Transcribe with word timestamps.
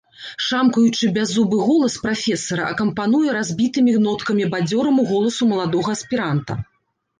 Шамкаючы 0.45 1.09
бяззубы 1.17 1.59
голас 1.67 1.97
прафесара 2.05 2.65
акампануе 2.73 3.29
разбітымі 3.37 3.93
ноткамі 4.07 4.49
бадзёраму 4.57 5.01
голасу 5.13 5.53
маладога 5.55 5.89
аспіранта. 6.01 6.61